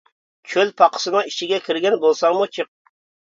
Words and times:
چۆل 0.53 0.69
پاقىسىنىڭ 0.81 1.29
ئىچىگە 1.31 1.61
كىرگەن 1.67 1.99
بولساڭمۇ 2.05 2.49
چىق. 2.59 2.73